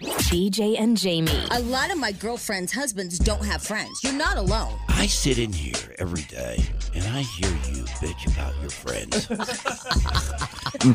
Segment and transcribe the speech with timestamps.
[0.00, 1.32] BJ and Jamie.
[1.52, 4.04] A lot of my girlfriends' husbands don't have friends.
[4.04, 4.74] You're not alone.
[4.88, 6.62] I sit in here every day
[6.94, 9.26] and I hear you bitch about your friends.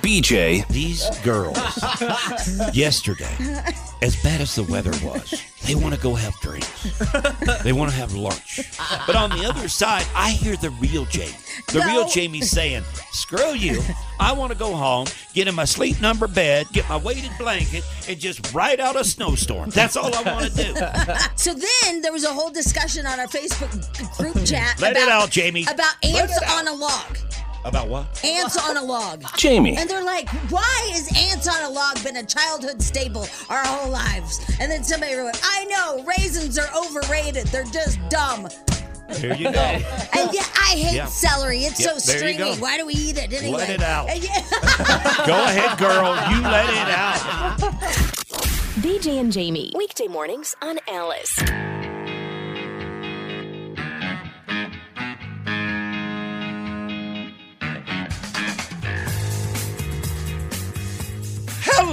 [0.04, 1.58] BJ, These girls,
[2.76, 3.36] yesterday,
[4.04, 6.68] as bad as the weather was, they want to go have drinks.
[7.64, 8.62] They want to have lunch.
[9.06, 11.36] But on the other side, I hear the real Jamie.
[11.72, 11.86] The No.
[11.86, 13.82] real Jamie saying, screw you.
[14.20, 17.84] I want to go home, get in my sleep number bed, get my weighted blanket,
[18.10, 19.70] and just ride out a snowstorm.
[19.70, 20.74] That's all I want to do.
[21.36, 23.72] So then there was a whole discussion on our Facebook
[24.18, 25.64] group chat Let about, it out, Jamie.
[25.64, 27.18] about ants on a log.
[27.64, 28.24] About what?
[28.26, 29.24] Ants on a log.
[29.38, 29.78] Jamie.
[29.78, 33.92] And they're like, why is ants on a log been a childhood staple our whole
[33.92, 34.40] lives?
[34.60, 37.48] And then somebody wrote, I know, raisins are overrated.
[37.48, 38.48] They're just dumb.
[39.16, 39.60] Here you go.
[40.14, 41.06] And yeah, I hate Yeah.
[41.06, 41.60] celery.
[41.66, 42.56] It's Yep, so stringy.
[42.56, 43.58] Why do we eat it anyway?
[43.58, 44.08] Let it out.
[45.28, 46.16] Go ahead, girl.
[46.32, 47.58] You let it out.
[48.82, 49.72] BJ and Jamie.
[49.76, 51.38] Weekday mornings on Alice.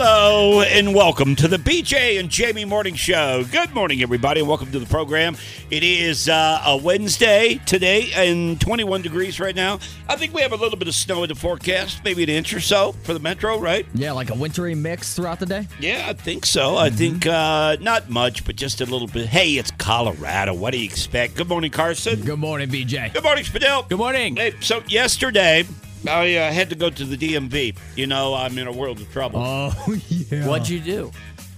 [0.01, 3.43] Hello and welcome to the BJ and Jamie Morning Show.
[3.51, 5.37] Good morning, everybody, and welcome to the program.
[5.73, 9.81] It is uh, a Wednesday today and 21 degrees right now.
[10.09, 12.55] I think we have a little bit of snow in the forecast, maybe an inch
[12.55, 13.87] or so for the metro, right?
[13.93, 15.67] Yeah, like a wintry mix throughout the day.
[15.81, 16.77] Yeah, I think so.
[16.77, 19.27] I think uh, not much, but just a little bit.
[19.27, 20.55] Hey, it's Colorado.
[20.55, 21.35] What do you expect?
[21.35, 22.21] Good morning, Carson.
[22.23, 23.13] Good morning, BJ.
[23.13, 23.89] Good morning, Spadil.
[23.89, 24.37] Good morning.
[24.37, 25.65] Hey, so yesterday,
[26.07, 27.77] I uh, had to go to the DMV.
[27.97, 29.41] You know, I'm in a world of trouble.
[29.41, 29.73] Oh
[30.09, 30.47] yeah.
[30.47, 31.11] What'd you do?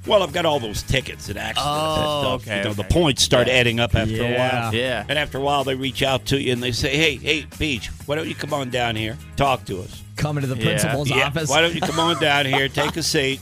[0.07, 1.63] Well, I've got all those tickets and accidents.
[1.67, 2.49] Oh, and stuff.
[2.53, 4.75] okay, You know, The points start adding up after a while.
[4.75, 5.05] Yeah.
[5.07, 7.89] And after a while, they reach out to you and they say, "Hey, hey, Beach,
[8.07, 10.03] why don't you come on down here, talk to us?
[10.17, 11.51] Coming to the principal's Yeah, office?
[11.51, 13.41] Why don't you come on down here, take a seat,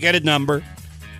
[0.00, 0.64] get a number,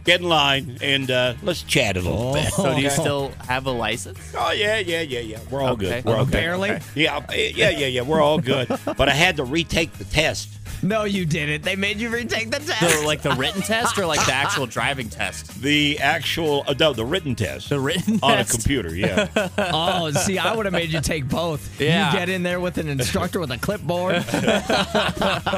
[0.04, 2.34] get in line, and uh, let's chat a little Oh.
[2.34, 4.18] bit." So do you still have a license?
[4.36, 5.38] Oh yeah, yeah, yeah, yeah.
[5.50, 5.86] We're all Okay.
[5.86, 6.04] good.
[6.04, 6.32] We're all good.
[6.32, 6.70] Barely?
[6.94, 8.02] Yeah, yeah, yeah, yeah.
[8.02, 8.68] We're all good.
[8.84, 10.48] But I had to retake the test.
[10.84, 11.62] No, you didn't.
[11.62, 12.80] They made you retake the test.
[13.00, 15.62] So like the written test or like the actual driving test?
[15.62, 18.92] The actual, uh, no, the written test The written on a computer.
[18.92, 19.28] Yeah.
[19.58, 21.80] oh, see, I would have made you take both.
[21.80, 22.10] Yeah.
[22.12, 24.22] You get in there with an instructor with a clipboard.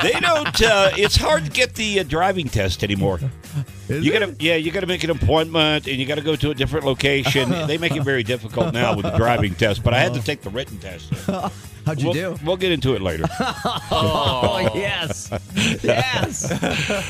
[0.03, 0.63] they don't.
[0.63, 3.19] Uh, it's hard to get the uh, driving test anymore.
[3.89, 4.21] Is You it?
[4.21, 7.51] gotta, yeah, you gotta make an appointment, and you gotta go to a different location.
[7.67, 9.83] they make it very difficult now with the driving test.
[9.83, 10.23] But I had to oh.
[10.23, 11.13] take the written test.
[11.87, 12.37] How'd you we'll, do?
[12.45, 13.25] we'll get into it later.
[13.97, 15.31] Oh, yes.
[15.83, 16.51] Yes.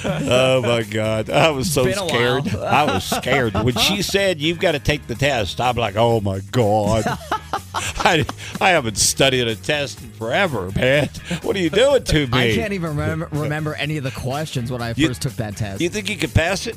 [0.05, 2.55] oh my god, I was so scared.
[2.55, 5.61] I was scared when she said you've got to take the test.
[5.61, 7.05] I'm like, oh my god.
[7.99, 8.25] I,
[8.61, 11.09] I haven't studied a test in forever, man.
[11.43, 12.53] What are you doing to me?
[12.53, 15.57] I can't even remember, remember any of the questions when I You- first took that
[15.57, 15.81] test.
[15.81, 16.77] You think you could pass it?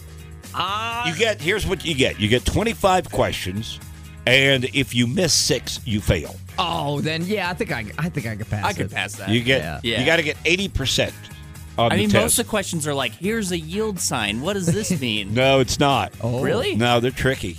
[0.56, 1.08] Ah.
[1.08, 2.20] You get here's what you get.
[2.20, 3.80] You get 25 questions,
[4.26, 6.36] and if you miss six, you fail.
[6.58, 9.30] oh, then yeah, I think I, I think I could pass I could pass that.
[9.30, 9.80] You get Yeah.
[9.84, 10.00] Yeah.
[10.00, 11.14] you got to get 80 percent
[11.80, 12.24] I mean, test.
[12.24, 14.42] most of the questions are like, "Here's a yield sign.
[14.42, 16.12] What does this mean?" no, it's not.
[16.22, 16.42] Oh.
[16.42, 16.76] Really?
[16.76, 17.56] No, they're tricky.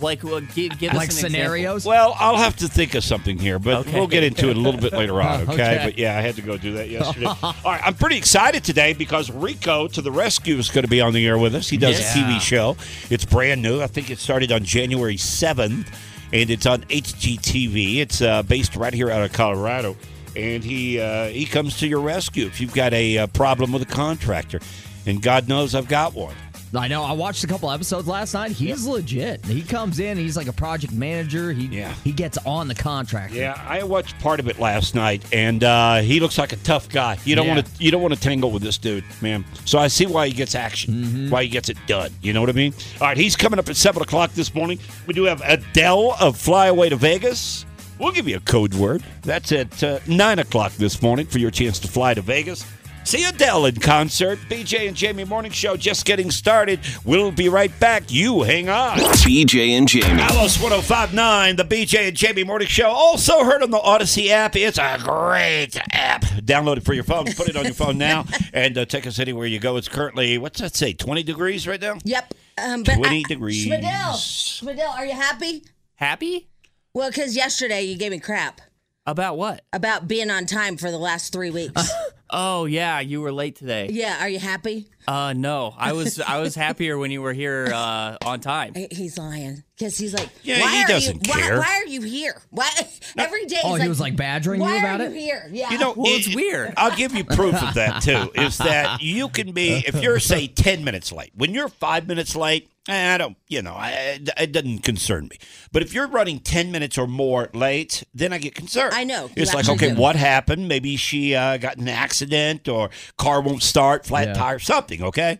[0.00, 1.84] Like, well, give, give Like us an scenarios?
[1.84, 3.94] Well, I'll have to think of something here, but Okay.
[3.98, 5.52] we'll get into it a little bit later on, okay?
[5.52, 5.80] Okay.
[5.84, 7.26] But yeah, I had to go do that yesterday.
[7.42, 11.00] All right, I'm pretty excited today because Rico to the Rescue is going to be
[11.00, 11.68] on the air with us.
[11.68, 12.24] He does Yeah.
[12.24, 12.76] a TV show.
[13.10, 13.80] It's brand new.
[13.80, 15.86] I think it started on January 7th,
[16.32, 17.96] and it's on HGTV.
[17.98, 19.96] It's uh, based right here out of Colorado.
[20.36, 23.82] And he uh, he comes to your rescue if you've got a uh, problem with
[23.82, 24.60] a contractor.
[25.06, 26.34] And God knows I've got one.
[26.74, 27.02] I know.
[27.02, 28.50] I watched a couple episodes last night.
[28.52, 29.44] He's legit.
[29.46, 30.18] He comes in.
[30.18, 31.52] He's like a project manager.
[31.52, 31.94] He Yeah.
[32.04, 33.32] he gets on the contract.
[33.32, 36.88] Yeah, I watched part of it last night, and uh, he looks like a tough
[36.88, 37.18] guy.
[37.24, 37.54] You don't Yeah.
[37.54, 39.44] want to you don't want to tangle with this dude, man.
[39.64, 41.30] So I see why he gets action, Mm-hmm.
[41.30, 42.10] why he gets it done.
[42.22, 42.74] You know what I mean?
[43.00, 44.78] All right, he's coming up at seven o'clock this morning.
[45.06, 47.64] We do have Adele of Fly Away to Vegas.
[47.98, 49.02] We'll give you a code word.
[49.22, 52.64] That's at uh, nine o'clock this morning for your chance to fly to Vegas.
[53.08, 54.38] See Adele in concert.
[54.50, 56.78] BJ and Jamie Morning Show just getting started.
[57.06, 58.12] We'll be right back.
[58.12, 58.98] You hang on.
[58.98, 60.20] BJ and Jamie.
[60.20, 62.90] Alice 1059, the BJ and Jamie Morning Show.
[62.90, 64.56] Also heard on the Audacy app.
[64.56, 66.20] It's a great app.
[66.44, 67.24] Download it for your phone.
[67.32, 69.78] Put it on your phone now and uh, take us anywhere you go.
[69.78, 71.96] It's currently, what's that say, 20 degrees right now?
[72.04, 72.34] Yep.
[72.62, 73.66] Um, but 20 I- degrees.
[73.66, 75.64] Schmidl, Schmidl, are you happy?
[75.94, 76.50] Happy?
[76.92, 78.60] Well, because yesterday you gave me crap
[79.08, 79.64] About what?
[79.72, 81.90] about being on time for the last three weeks.
[82.30, 83.88] Oh yeah, you were late today.
[83.90, 84.90] yeah, are you happy?
[85.06, 88.74] Uh no, I was I was happier when you were here uh, on time.
[88.74, 91.54] He's lying because he's like, Yeah, why he are doesn't you, care.
[91.54, 92.38] Why, why are you here?
[92.50, 92.68] Why
[93.16, 93.60] every day?
[93.64, 95.12] Oh, he's he was, like, badgering you about are it?
[95.12, 95.48] You here?
[95.50, 95.70] Yeah.
[95.70, 96.74] You know, Well, it's weird.
[96.76, 98.30] I'll give you proof of that too.
[98.34, 101.30] Is that you can be if you're say ten minutes late.
[101.34, 103.36] When you're five minutes late, I don't.
[103.48, 105.38] You know, I, it doesn't concern me.
[105.72, 108.94] But if you're running ten minutes or more late, then I get concerned.
[108.94, 110.00] I know, It's like, okay, do.
[110.00, 110.68] what happened?
[110.68, 114.34] Maybe she uh, got an accident or car won't start, flat Yeah.
[114.34, 115.02] tire, something.
[115.02, 115.38] Okay.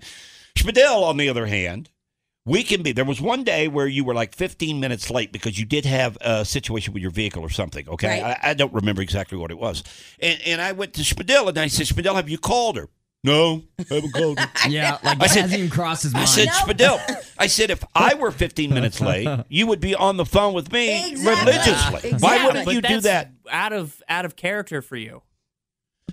[0.56, 1.90] Spadell, on the other hand.
[2.44, 2.92] We can be.
[2.92, 6.16] There was one day where you were like 15 minutes late because you did have
[6.22, 7.86] a situation with your vehicle or something.
[7.86, 8.38] Okay, Right.
[8.42, 9.84] I, I don't remember exactly what it was.
[10.18, 12.88] And and I went to Spadell and I said, Spadell, have you called her?
[13.24, 14.46] No, I haven't called her.
[14.68, 16.28] Yeah, like I said- hasn't even crossed his I mind.
[16.28, 20.24] said, Spadell, I said, if I were 15 minutes late, you would be on the
[20.24, 21.52] phone with me Exactly.
[21.52, 22.10] religiously.
[22.12, 22.46] Why Exactly.
[22.46, 23.32] wouldn't but you do that's that?
[23.50, 25.22] Out of out of character for you.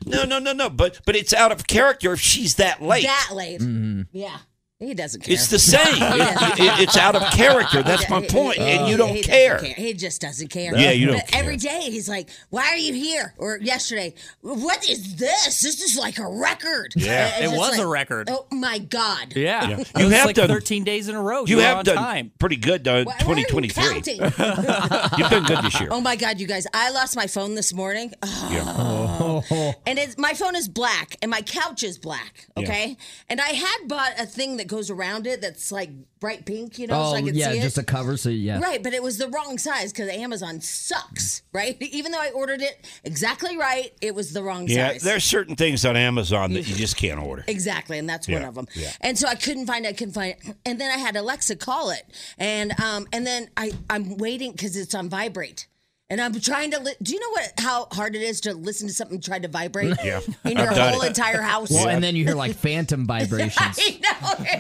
[0.06, 0.70] No, no, no, no.
[0.70, 3.04] But but it's out of character if she's that late.
[3.04, 3.62] that late.
[3.62, 4.02] Mm-hmm.
[4.12, 4.38] Yeah,
[4.80, 5.34] he doesn't care.
[5.34, 5.82] It's the same.
[5.96, 7.82] It- it- it's out of character.
[7.82, 8.58] That's my He- point.
[8.58, 9.58] he- And you don't he doesn't care.
[9.60, 10.76] He just doesn't care.
[10.78, 11.58] Yeah, you don't But care.
[11.58, 15.62] day he's like, "Why are you here?" Or yesterday, "What is this?
[15.62, 17.28] This is like a record." Yeah.
[17.28, 18.30] It's It just was a record.
[18.30, 19.34] Oh my god!
[19.36, 19.84] Yeah, Yeah.
[19.98, 21.46] You have like done- 13 days in a row.
[21.46, 22.32] You were have done time.
[22.40, 24.16] pretty good, uh, Why- why are you 2023.
[25.18, 25.90] You've done good this year.
[25.92, 26.68] Oh my god, you guys!
[26.74, 28.14] I lost my phone this morning.
[28.22, 29.44] Oh.
[29.50, 29.72] Yeah.
[29.88, 32.48] And it's my phone is black and my couch is black.
[32.58, 32.98] Okay,
[33.30, 35.90] and I had bought a thing that goes around it that's like
[36.20, 38.18] bright pink, you know, oh, so I could yeah, see just a cover.
[38.18, 41.78] So yeah, Right, but it was the wrong size because Amazon sucks, right?
[41.82, 45.04] Even though I ordered it exactly right, it was the wrong Yeah, size.
[45.04, 47.44] there's certain things on Amazon that you just can't order.
[47.48, 48.68] Exactly, and that's one of them.
[48.76, 48.92] yeah.
[49.02, 49.90] And so I couldn't find it.
[49.90, 50.56] I couldn't find it.
[50.66, 52.04] And then I had Alexa call it,
[52.38, 55.68] and um, and then I I'm waiting because it's on vibrate,
[56.10, 56.80] and I'm trying to.
[56.80, 59.48] Li- Do you know what how hard it is to listen to something try to
[59.48, 59.96] vibrate?
[60.06, 61.08] Yeah, in your whole it.
[61.08, 61.72] entire house.
[61.72, 63.80] Well, and then you hear like phantom vibrations.
[63.80, 64.00] I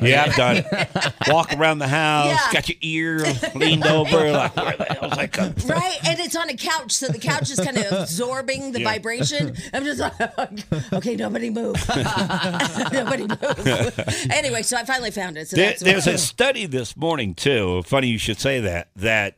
[0.02, 0.08] know.
[0.08, 1.14] Yeah, I've done it.
[1.28, 2.52] Walk around the house, Yeah.
[2.54, 5.70] got your ear leaned over, like, where the hell's that coming from?
[5.72, 8.86] Right, and it's on a couch, so the couch is kind of absorbing the Yeah.
[8.92, 9.56] vibration.
[9.74, 10.14] I'm just like,
[10.94, 11.76] okay, nobody move,
[12.92, 14.00] nobody move.
[14.32, 15.48] anyway, so I finally found it.
[15.50, 17.84] So There, that's there's a study this morning, too.
[17.84, 19.36] Funny you should say that, that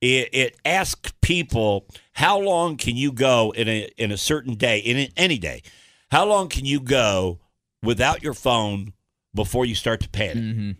[0.00, 4.78] it, it asks people how long can you go in a, in a certain day,
[4.78, 5.62] in any day,
[6.10, 7.38] how long can you go
[7.82, 8.92] without your phone
[9.34, 10.36] before you start to panic?
[10.36, 10.70] Mm-hmm.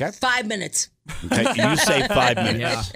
[0.00, 0.12] Okay.
[0.12, 0.90] five minutes.
[1.24, 2.92] Okay, you say five minutes.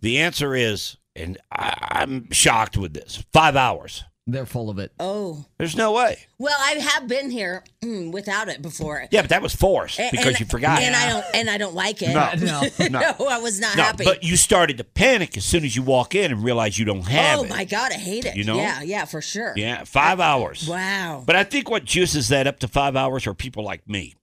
[0.00, 4.04] The answer is, and I, I'm shocked with this, five hours.
[4.30, 4.92] They're full of it.
[4.98, 6.18] Oh, There's no way.
[6.38, 9.06] well, I have been here mm, without it before.
[9.10, 10.80] Yeah, but that was forced A- because and- you forgot.
[10.80, 10.84] It.
[10.86, 12.14] And I don't, and I don't like it.
[12.14, 12.30] No.
[12.90, 12.98] No.
[13.00, 14.04] no, I was not no, happy.
[14.04, 17.02] but you started to panic as soon as you walk in and realize you don't
[17.08, 17.50] have oh it.
[17.50, 18.36] my god, I hate it.
[18.36, 18.56] You know?
[18.56, 19.52] Yeah, yeah, for sure.
[19.56, 20.66] Yeah, five hours.
[20.68, 21.22] Wow.
[21.26, 24.14] But I think what juices that up to five hours are people like me.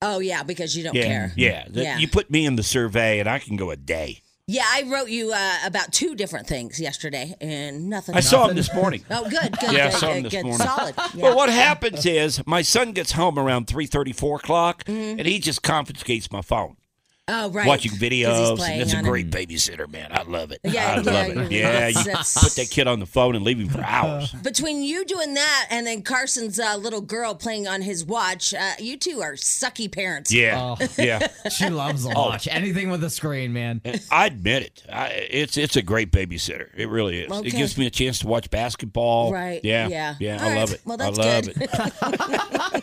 [0.00, 1.32] Oh yeah, because you don't yeah, care.
[1.36, 1.66] yeah.
[1.68, 1.98] The- Yeah.
[1.98, 4.21] You put me in the survey, and I can go a day.
[4.48, 8.16] Yeah, I wrote you uh, about two different things yesterday, and nothing.
[8.16, 9.04] I saw him this morning.
[9.08, 10.46] Oh, good, good, Yeah, I good, saw him good, this good.
[10.46, 10.66] morning.
[10.66, 10.94] solid.
[11.14, 11.22] Yeah.
[11.24, 15.18] Well, what happens is my son gets home around 3.30, 4 o'clock, Mm-hmm.
[15.20, 16.76] and he just confiscates my phone.
[17.28, 17.66] Oh, right.
[17.66, 19.08] Watching 'Cause he's videos, playing and it's a on it.
[19.08, 20.08] great babysitter, man.
[20.12, 20.60] I love it.
[20.64, 21.52] Yeah, I yeah, love it.
[21.52, 24.32] Yeah, that's- you that's- put that kid on the phone and leave him for hours.
[24.42, 28.72] Between you doing that and then Carson's uh, little girl playing on his watch, uh,
[28.78, 30.32] you two are sucky parents.
[30.32, 31.26] Yeah, yeah.
[31.50, 32.28] She loves to Oh.
[32.30, 33.80] watch anything with a screen, man.
[33.84, 34.82] And I admit it.
[34.92, 36.68] I, it's it's a great babysitter.
[36.76, 37.30] It really is.
[37.30, 37.48] Okay.
[37.48, 39.32] It gives me a chance to watch basketball.
[39.32, 39.60] Right.
[39.64, 39.88] Yeah.
[39.88, 40.14] Yeah.
[40.18, 40.38] Yeah.
[40.38, 40.58] All I right.
[40.58, 40.80] love it.
[40.84, 41.62] Well, I that's love good.
[41.62, 42.82] it.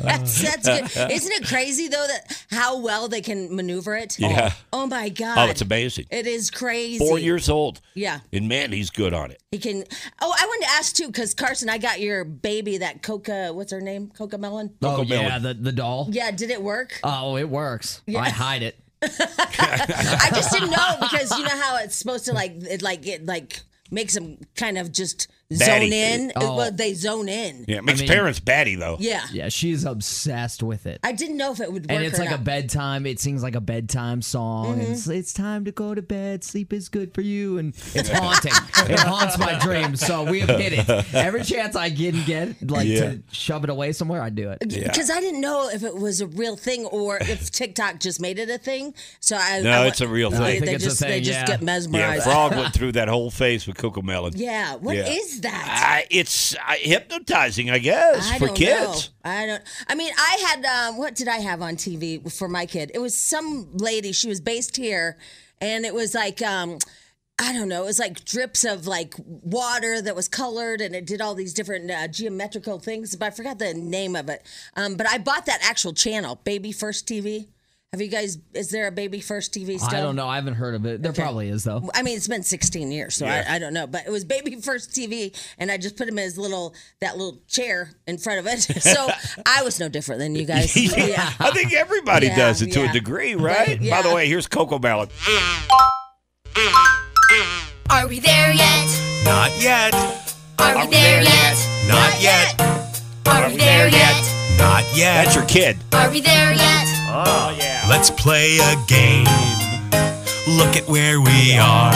[0.00, 1.10] That's, that's good.
[1.10, 4.18] Isn't it crazy though that how well they can maneuver it?
[4.18, 4.52] Yeah.
[4.72, 5.38] Oh, oh my god.
[5.38, 6.06] Oh, it's amazing.
[6.10, 6.98] It is crazy.
[6.98, 7.80] Four years old.
[7.94, 8.20] Yeah.
[8.32, 9.42] And man, he's good on it.
[9.50, 9.84] He can.
[10.20, 13.52] Oh, I wanted to ask too, because Carson, I got your baby, that Coca.
[13.52, 14.10] What's her name?
[14.16, 14.74] Coca Melon.
[14.82, 15.42] Oh, Coco yeah, Melon.
[15.42, 16.08] the, the doll.
[16.10, 16.30] Yeah.
[16.30, 17.00] Did it work?
[17.02, 18.02] Oh, it works.
[18.08, 18.78] I hide it.
[19.02, 23.26] I just didn't know because you know how it's supposed to like it like it
[23.26, 25.90] like makes them kind of just Batty.
[25.90, 26.32] zone in.
[26.36, 26.56] Oh.
[26.56, 27.64] Well, they zone in.
[27.68, 28.96] Yeah, it makes mean- parents batty though.
[28.98, 29.22] Yeah.
[29.32, 31.00] Yeah, she's obsessed with it.
[31.04, 31.90] I didn't know if it would work.
[31.92, 33.04] and it's or like a bedtime.
[33.06, 34.78] It sings like a bedtime song.
[34.78, 34.92] Mm-hmm.
[34.92, 36.44] It's, it's time to go to bed.
[36.44, 38.52] Sleep is good for you, and it's haunting.
[38.90, 40.00] it haunts my dreams.
[40.04, 41.14] So we have hit it.
[41.14, 43.00] Every chance I get and get, like Yeah.
[43.10, 44.60] to shove it away somewhere, I do it.
[44.60, 48.38] Because I didn't know if it was a real thing or if TikTok just made
[48.38, 48.94] it a thing.
[49.20, 50.40] So I No, I it's a real thing.
[50.40, 51.46] I They, think it's a just they thing, just yeah.
[51.46, 52.24] get Yeah, mesmerized.
[52.24, 54.32] Frog went through that whole phase with CoComelon.
[54.36, 55.43] Yeah, what is Yeah.
[55.44, 55.84] That?
[55.86, 59.10] I, it's I, hypnotizing, I guess, I for kids.
[59.24, 59.30] know.
[59.30, 59.62] I don't.
[59.88, 62.90] I mean, I had um, what did I have on TV for my kid?
[62.94, 64.12] It was some lady.
[64.12, 65.16] She was based here,
[65.60, 66.78] and it was like um,
[67.38, 67.82] I don't know.
[67.82, 71.52] It was like drips of like water that was colored, and it did all these
[71.52, 73.16] different uh, geometrical things.
[73.16, 74.46] But I forgot the name of it.
[74.76, 77.48] Um, but I bought that actual channel, Baby First TV.
[77.94, 78.38] Have you guys?
[78.54, 79.96] Is there a Baby First TV still?
[79.96, 80.26] I don't know.
[80.26, 81.00] I haven't heard of it.
[81.00, 81.88] There probably is though.
[81.94, 83.86] I mean, it's been 16 years, so I, I don't know.
[83.86, 87.16] But it was Baby First TV, and I just put him in his little that
[87.16, 88.66] little chair in front of it.
[88.82, 89.08] So
[89.46, 90.76] I was no different than you guys.
[90.98, 91.30] yeah.
[91.38, 92.90] I think everybody Yeah, does it to yeah.
[92.90, 93.80] a degree, right?
[93.80, 94.02] yeah.
[94.02, 95.10] By the way, here's Coco Ballad.
[97.90, 98.88] Are we there yet?
[99.24, 99.94] Not yet.
[100.58, 101.68] Are we there yet?
[101.86, 102.60] Not yet.
[103.26, 104.34] Are we there yet?
[104.58, 105.24] Not yet.
[105.26, 105.76] That's your kid.
[105.92, 106.86] Are we there yet?
[107.16, 107.73] Oh yeah.
[107.88, 109.26] Let's play a game.
[110.58, 111.92] Look at where we are.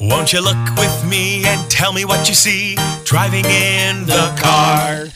[0.00, 5.06] Won't you look with me and tell me what you see driving in the car?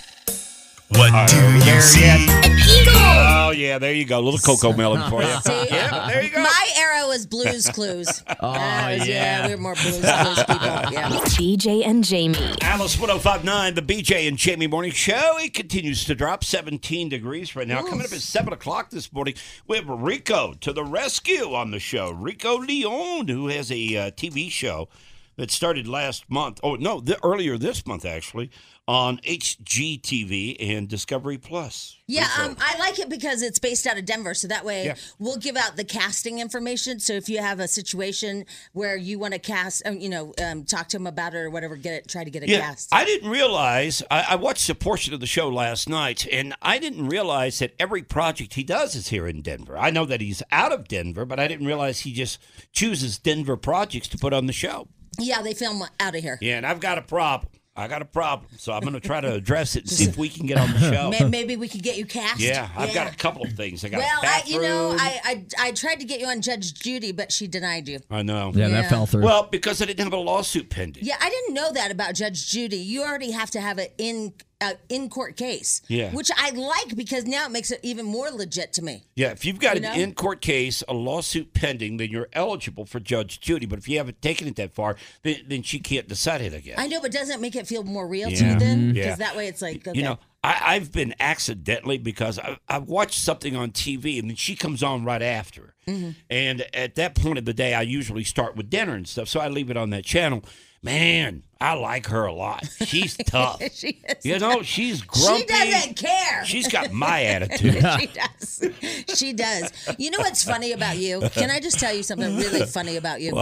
[0.90, 1.36] What do
[1.68, 2.00] you see?
[2.00, 2.46] yet?
[2.46, 2.92] An eagle!
[2.96, 4.20] Oh yeah, there you go.
[4.20, 5.28] A Little CoComelon for you.
[5.44, 6.40] See, Yeah, there you go.
[6.42, 8.22] my era was Blues Clues.
[8.40, 9.46] Oh, was- yeah.
[9.46, 10.66] we were more Blues Clues people.
[10.92, 11.08] Yeah.
[11.36, 12.36] BJ and Jamie.
[12.60, 15.36] Alice 1059, the BJ and Jamie Morning Show.
[15.38, 17.82] It continues to drop 17 degrees right now.
[17.82, 19.34] Coming up at 7 o'clock this morning,
[19.66, 22.10] we have Rico to the rescue on the show.
[22.10, 24.88] Rico Leon, who has a uh, TV show
[25.36, 26.60] that started last month.
[26.62, 28.50] Oh, no, th- earlier this month, actually,
[28.88, 31.96] on HGTV and Discovery Plus.
[32.06, 34.94] Yeah, um, I like it because it's based out of Denver, so that way Yeah.
[35.18, 37.00] we'll give out the casting information.
[37.00, 40.64] So if you have a situation where you want to cast, um, you know, um,
[40.64, 42.94] talk to them about it or whatever, get it, try to get it Yeah, cast.
[42.94, 44.02] I didn't realize.
[44.10, 47.74] I, I watched a portion of the show last night, and I didn't realize that
[47.78, 49.76] every project he does is here in Denver.
[49.76, 52.38] I know that he's out of Denver, but I didn't realize he just
[52.72, 54.88] chooses Denver projects to put on the show.
[55.18, 56.38] Yeah, they film out of here.
[56.40, 57.50] Yeah, and I've got a problem.
[57.78, 60.16] I got a problem, so I'm going to try to address it and see if
[60.16, 60.78] we can get on the
[61.20, 61.28] show.
[61.28, 62.40] Maybe we could get you cast.
[62.40, 63.84] Yeah, I've got a couple of things.
[63.84, 64.96] I got Well, a I, you know.
[64.98, 67.98] I, I I tried to get you on Judge Judy, but she denied you.
[68.10, 68.50] I know.
[68.54, 68.80] Yeah, Yeah.
[68.80, 69.24] that fell through.
[69.24, 71.04] Well, because I didn't have a lawsuit pending.
[71.04, 72.78] Yeah, I didn't know that about Judge Judy.
[72.78, 75.82] You already have to have it in uh, in court case.
[75.88, 76.10] Yeah.
[76.12, 79.04] which I like because now it makes it even more legit to me.
[79.14, 82.86] Yeah, if you've got You an in court case, a lawsuit pending, then you're eligible
[82.86, 83.66] for Judge Judy.
[83.66, 86.76] But if you haven't taken it that far, then, then she can't decide it again.
[86.78, 88.52] I know, but doesn't it make it feel more real to Yeah.
[88.54, 88.92] you then?
[88.92, 89.14] Because Yeah.
[89.16, 89.98] that way it's like okay.
[89.98, 94.36] You know, I, I've been accidentally because I, I watched something on TV and then
[94.36, 95.74] she comes on right after.
[95.86, 96.10] Mm-hmm.
[96.30, 99.28] And at that point of the day, I usually start with dinner and stuff.
[99.28, 100.42] So I leave it on that channel.
[100.86, 102.66] Man, I like her a lot.
[102.84, 103.60] She's tough.
[103.72, 104.24] she is.
[104.24, 105.40] you know, she's grumpy.
[105.40, 106.44] She doesn't care.
[106.44, 107.74] She's got my attitude.
[107.98, 108.70] she does.
[109.18, 109.72] She does.
[109.98, 111.20] You know what's funny about you?
[111.32, 113.34] Can I just tell you something really funny about you?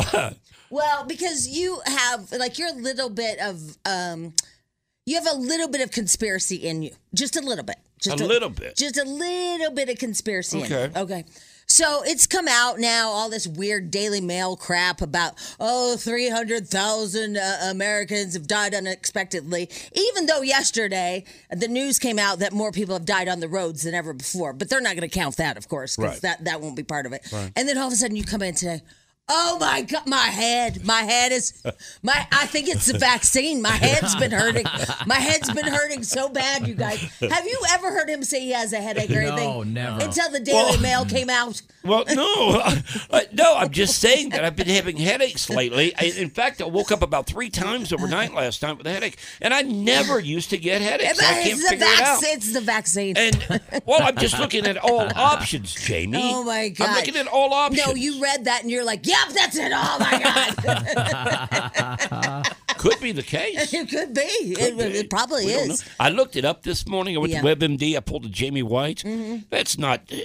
[0.71, 4.33] Well, because you have like you're a little bit of um
[5.07, 6.91] you have a little bit of conspiracy in you.
[7.15, 7.77] Just a little bit.
[8.01, 8.77] Just A little bit.
[8.77, 10.91] Just a little bit of conspiracy in Okay.
[11.01, 11.25] Okay.
[11.75, 17.59] So it's come out now, all this weird Daily Mail crap about, oh, 300,000 uh,
[17.65, 19.69] Americans have died unexpectedly.
[19.93, 23.83] Even though yesterday the news came out that more people have died on the roads
[23.83, 24.53] than ever before.
[24.53, 26.23] But they're not going to count that, of course, because Right.
[26.23, 27.27] that, that won't be part of it.
[27.57, 28.81] And then all of a sudden you come in today.
[29.27, 31.55] Oh my god, my head, my head is,
[32.03, 32.27] my.
[32.31, 33.63] I think it's the vaccine.
[33.63, 34.67] My head's been hurting.
[35.07, 37.01] My head's been hurting so bad, you guys.
[37.21, 39.49] Have you ever heard him say he has a headache or anything?
[39.49, 40.05] No, never.
[40.05, 41.63] Until the Daily Well- Mail came out.
[41.85, 42.63] Well, no,
[43.33, 43.55] no.
[43.57, 45.95] I'm just saying that I've been having headaches lately.
[45.99, 49.19] I, in fact, I woke up about three times overnight last night with a headache,
[49.43, 51.19] and I never used to get headaches.
[51.21, 52.21] I can't it's the figure it out.
[52.23, 52.37] vaccine.
[52.37, 53.17] It's the vaccine.
[53.19, 56.21] And well, I'm just looking at all options, Jamie.
[56.23, 56.89] oh my god!
[56.89, 57.87] I'm looking at all options.
[57.87, 60.15] No, you read that and you're like, "Yep, that's it." Oh my
[61.75, 62.47] god!
[62.91, 63.73] could be the case.
[63.73, 64.21] It could be.
[64.23, 64.85] It, be.
[64.85, 65.85] it probably We is.
[65.99, 67.17] I looked it up this morning.
[67.17, 67.41] I went Yeah.
[67.43, 67.61] Mm-hmm.
[67.61, 67.97] to WebMD.
[67.97, 69.03] I pulled a Jamie White.
[69.51, 70.01] That's not.
[70.13, 70.17] uh,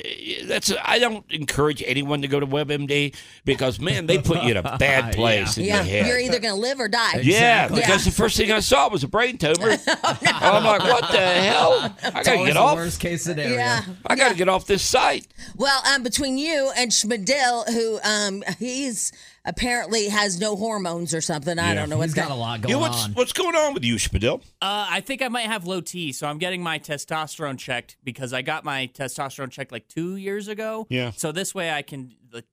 [0.46, 0.72] That's.
[0.84, 4.78] I don't encourage anyone to go to WebMD because man, they put you in a
[4.78, 6.08] bad place in Yeah, your head.
[6.08, 7.20] you're either going to live or die.
[7.24, 7.82] yeah, Exactly.
[7.82, 9.78] because the first thing I saw was a brain tumor.
[10.04, 11.96] I'm like, what the hell?
[12.04, 12.76] I gotta get the off.
[12.76, 13.54] worst case scenario.
[13.56, 13.82] Yeah.
[14.06, 15.28] I gotta get off this site.
[15.56, 19.12] Well, um, between you and Schmidl, who um, he's
[19.50, 21.58] apparently has no hormones or something.
[21.58, 23.14] I don't know He's what's got a going lot Yeah, what's on.
[23.14, 24.42] what's going on with you, Spadil?
[24.62, 28.32] Uh, I think I might have low T, so I'm getting my testosterone checked because
[28.32, 30.86] I got my testosterone checked like two years ago.
[30.90, 31.12] Yeah.
[31.12, 32.46] So this way I can like,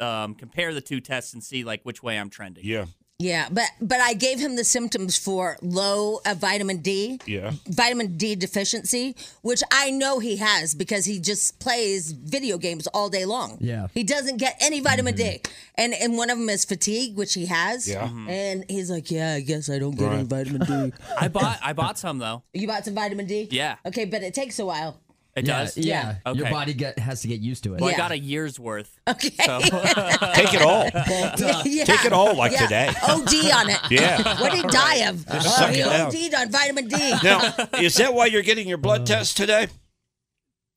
[0.00, 2.64] um, compare the two tests and see like which way I'm trending.
[2.64, 2.86] Yeah,
[3.20, 7.18] Yeah, but but I gave him the symptoms for low uh, vitamin D.
[7.26, 7.50] Yeah.
[7.66, 13.08] Vitamin D deficiency, which I know he has because he just plays video games all
[13.08, 13.58] day long.
[13.60, 13.88] Yeah.
[13.92, 15.40] He doesn't get any vitamin D.
[15.74, 17.88] And and one of them is fatigue, which he has.
[17.88, 18.06] Yeah.
[18.06, 18.30] Mm-hmm.
[18.30, 21.72] And he's like, "Yeah, I guess I don't get any vitamin D." I bought I
[21.72, 22.44] bought some though.
[22.54, 23.48] you bought some vitamin D?
[23.50, 23.78] Yeah.
[23.84, 25.00] Okay, but it takes a while.
[25.38, 25.76] It yeah, does.
[25.76, 26.16] Yeah.
[26.26, 26.32] Yeah.
[26.32, 27.80] Your body get, has to get used to it.
[27.80, 27.96] Well, Yeah.
[27.96, 28.98] I got a year's worth.
[29.08, 29.30] Okay.
[29.44, 29.60] So
[30.34, 30.84] take it all.
[31.64, 31.84] Yeah.
[31.84, 32.62] Take it all like Yeah.
[32.62, 32.88] today.
[33.02, 33.78] OD on it.
[33.90, 34.40] Yeah.
[34.40, 35.24] What did he die of?
[35.30, 35.82] Oh, suck he.
[35.82, 37.14] OD'd on vitamin D.
[37.22, 39.68] Now, is that why you're getting your blood test today?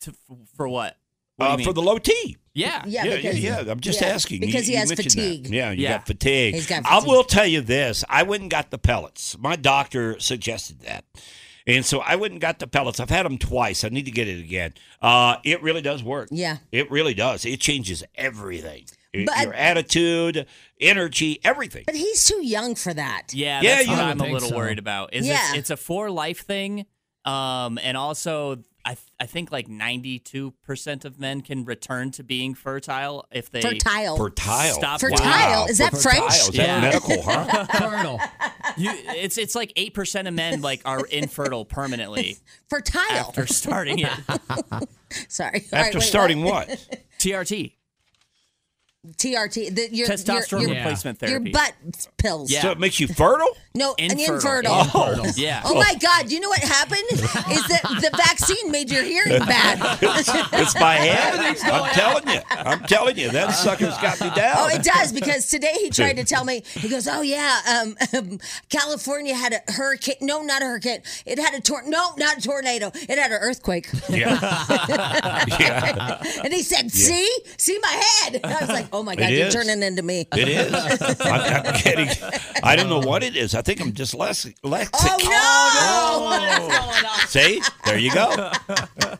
[0.01, 0.13] to,
[0.56, 0.98] for what?
[1.36, 2.38] What Uh, for the low T.
[2.53, 2.84] yeah.
[2.86, 3.63] Yeah, Yeah, yeah, because, yeah.
[3.72, 4.41] I'm just yeah, asking.
[4.41, 5.20] You- because he has mentioned that.
[5.22, 5.48] fatigue.
[5.48, 5.98] Yeah, you Yeah.
[5.98, 6.53] got fatigue.
[6.56, 7.03] He's got fatigue.
[7.03, 8.03] I will tell you this.
[8.10, 9.38] I went and got the pellets.
[9.38, 11.06] My doctor suggested that.
[11.68, 13.00] And so I went and got the pellets.
[13.00, 13.84] I've had them twice.
[13.84, 14.74] I need to get it again.
[15.01, 16.30] Uh, it really does work.
[16.32, 16.58] Yeah.
[16.72, 17.46] It really does.
[17.46, 18.86] It changes everything.
[19.13, 20.46] But- Your attitude,
[20.80, 21.84] energy, everything.
[21.86, 23.34] But he's too young for that.
[23.34, 24.56] Yeah, Yeah, that's you what I'm a little so.
[24.56, 25.13] worried about.
[25.13, 25.50] Is Yeah.
[25.50, 26.86] it's, it's a for life thing,
[27.25, 32.24] um, and also I th- I think like 92 percent of men can return to
[32.24, 34.18] being fertile if they Fertile.
[34.18, 34.74] Fertile.
[34.74, 35.24] Stop Fertile.
[35.24, 35.65] Wow.
[35.70, 36.12] Is that Fertile.
[36.12, 36.34] French?
[36.34, 36.82] Is that Yeah.
[36.82, 37.65] medical, huh?
[37.80, 38.20] Fertile.
[38.77, 42.37] You, it's it's like eight percent of men like are infertile permanently
[42.69, 43.01] Fertile.
[43.11, 44.09] after starting it.
[45.29, 45.65] Sorry.
[45.73, 46.69] All right, After wait, starting what?
[46.69, 46.99] what?
[47.19, 47.73] TRT,
[49.08, 49.74] TRT.
[49.75, 51.51] The, your, testosterone your, your, replacement your therapy.
[51.51, 51.74] butt
[52.17, 52.51] pills.
[52.51, 52.62] Yeah.
[52.62, 53.50] So it makes you fertile?
[53.74, 54.81] No, an Infertile.
[54.81, 55.25] infertile.
[55.36, 55.62] Yeah.
[55.65, 56.27] Oh my God!
[56.27, 57.01] Do you know what happened?
[57.10, 59.79] Is that the vaccine made your hearing bad?
[60.53, 61.55] It's my head.
[61.63, 62.41] I'm telling you.
[62.50, 63.29] I'm telling you.
[63.31, 64.55] That sucker's got me down.
[64.58, 66.63] Oh, it does because today he tried to tell me.
[66.74, 68.38] He goes, "Oh yeah, um,
[68.70, 70.15] California had a hurricane.
[70.22, 71.01] No, not a hurricane.
[71.25, 71.81] It had a tor.
[71.86, 72.91] No, not a tornado.
[72.93, 74.38] It had an earthquake." Yeah.
[75.60, 76.22] yeah.
[76.43, 79.47] And he said, "See, see my head." I was like, "Oh my God, It you're
[79.47, 79.54] is.
[79.54, 80.73] turning into me." It is.
[81.21, 82.10] I'm, I'm kidding.
[82.63, 83.56] I don't know what it is.
[83.56, 84.56] I think I'm dyslexic.
[84.63, 84.89] lexic.
[84.93, 86.67] Oh no!
[86.69, 87.62] Oh, See?
[87.86, 88.51] There you go.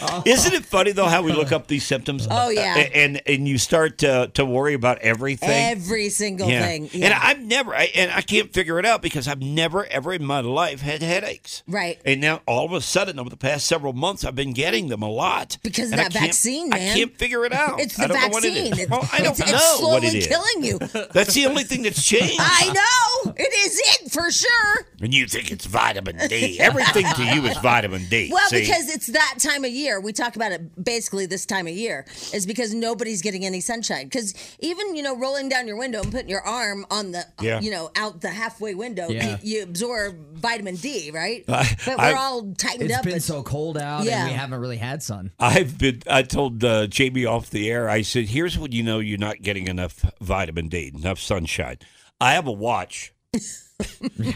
[0.26, 2.26] Isn't it funny though how we look up these symptoms?
[2.30, 2.76] Oh, yeah.
[2.76, 5.50] A- and and you start to to worry about everything.
[5.50, 6.66] Every single yeah.
[6.66, 6.90] thing.
[6.94, 10.24] And I've never, I, and I can't figure it out because I've never, ever in
[10.24, 11.62] my life had headaches.
[11.66, 12.00] Right.
[12.04, 15.02] And now all of a sudden, over the past several months, I've been getting them
[15.02, 15.58] a lot.
[15.62, 17.80] Because of that vaccine, I can't figure it out.
[17.80, 18.72] It's the I don't know what vaccine.
[18.78, 20.26] It's, Well, I don't it's, know it's slowly what it is.
[20.26, 20.78] killing you.
[21.12, 22.36] That's the only thing that's changed.
[22.38, 23.32] I know.
[23.36, 24.86] It is it for sure.
[25.00, 26.58] And you think it's vitamin D.
[26.60, 28.30] Everything to you is vitamin D.
[28.32, 28.60] Well, See?
[28.60, 29.89] because it's that time of year.
[29.98, 34.04] We talk about it basically this time of year is because nobody's getting any sunshine.
[34.04, 37.60] Because even you know rolling down your window and putting your arm on the Yeah.
[37.60, 39.38] you know out the halfway window, Yeah.
[39.42, 41.44] you, you absorb vitamin D, right?
[41.48, 42.98] I- but we're I- all tightened It's up.
[43.00, 44.20] It's been and- so cold out Yeah.
[44.24, 45.32] and we haven't really had sun.
[45.40, 46.02] I've been.
[46.06, 47.88] I told uh, Jamie off the air.
[47.88, 51.78] I said, "Here's when you know you're not getting enough vitamin D, enough sunshine."
[52.20, 53.14] I have a watch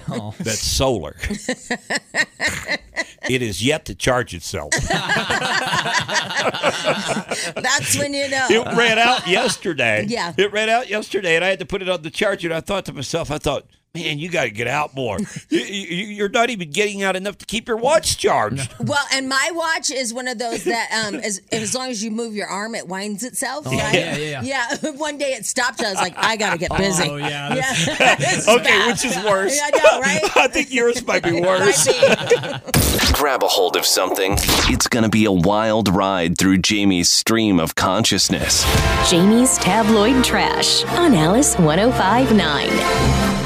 [0.09, 0.35] Oh.
[0.39, 1.17] that's solar.
[3.29, 4.71] it is yet to charge itself.
[7.55, 8.47] That's when you know.
[8.51, 10.07] It ran out yesterday.
[10.09, 10.33] Yeah.
[10.37, 12.49] It ran out yesterday, and I had to put it on the charger.
[12.49, 15.19] And I thought to myself, I thought, man, you got to get out more.
[15.49, 18.75] you, you, you're not even getting out enough to keep your watch charged.
[18.81, 22.11] Well, and my watch is one of those that, um, as, as long as you
[22.11, 23.67] move your arm, it winds itself.
[23.67, 23.75] right?
[23.75, 24.91] Oh, yeah, yeah, yeah.
[24.97, 25.81] One day it stopped.
[25.81, 27.09] I was like, I gotta get busy.
[27.09, 28.41] Oh, yeah, yeah.
[28.55, 29.59] Okay, which is worse?
[29.63, 30.23] I know, right?
[30.37, 31.87] I think yours might be worse.
[31.87, 33.13] Might be.
[33.13, 34.35] Grab a hold of something.
[34.69, 38.65] It's going to be a wild ride through Jamie's stream of consciousness.
[39.09, 43.44] Jamie's Tabloid Trash on Alice 1059.